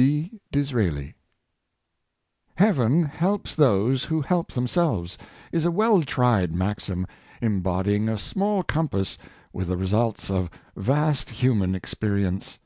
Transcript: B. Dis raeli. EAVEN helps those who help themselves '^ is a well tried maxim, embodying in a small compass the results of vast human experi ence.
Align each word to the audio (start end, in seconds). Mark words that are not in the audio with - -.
B. 0.00 0.40
Dis 0.50 0.72
raeli. 0.72 1.12
EAVEN 2.58 3.04
helps 3.04 3.54
those 3.54 4.04
who 4.04 4.22
help 4.22 4.52
themselves 4.52 5.18
'^ 5.22 5.26
is 5.52 5.66
a 5.66 5.70
well 5.70 6.00
tried 6.04 6.52
maxim, 6.52 7.06
embodying 7.42 8.04
in 8.04 8.08
a 8.08 8.16
small 8.16 8.62
compass 8.62 9.18
the 9.52 9.76
results 9.76 10.30
of 10.30 10.48
vast 10.74 11.28
human 11.28 11.74
experi 11.74 12.24
ence. 12.24 12.58